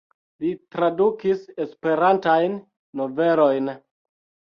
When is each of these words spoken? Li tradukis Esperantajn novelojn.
Li 0.43 0.51
tradukis 0.75 1.43
Esperantajn 1.65 2.57
novelojn. 3.03 3.71